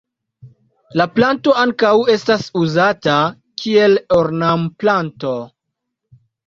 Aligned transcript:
La 1.01 1.05
planto 1.17 1.53
ankaŭ 1.65 1.91
estas 2.15 2.49
uzata 2.63 3.21
kiel 3.63 3.99
ornamplanto. 4.21 5.41